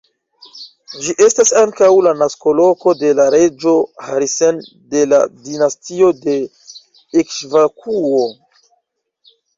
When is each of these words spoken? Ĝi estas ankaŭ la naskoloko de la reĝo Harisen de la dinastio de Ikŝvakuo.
Ĝi 1.07 1.13
estas 1.25 1.51
ankaŭ 1.59 1.89
la 2.05 2.13
naskoloko 2.21 2.95
de 3.01 3.11
la 3.19 3.27
reĝo 3.35 3.73
Harisen 4.07 4.59
de 4.95 5.03
la 5.11 5.19
dinastio 5.51 6.09
de 6.25 6.37
Ikŝvakuo. 7.23 8.25